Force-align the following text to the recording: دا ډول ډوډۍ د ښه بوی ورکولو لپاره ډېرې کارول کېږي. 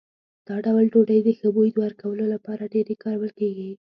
دا 0.47 0.55
ډول 0.65 0.85
ډوډۍ 0.93 1.19
د 1.23 1.29
ښه 1.39 1.47
بوی 1.55 1.69
ورکولو 1.83 2.23
لپاره 2.33 2.71
ډېرې 2.73 2.95
کارول 3.03 3.31
کېږي. 3.39 3.71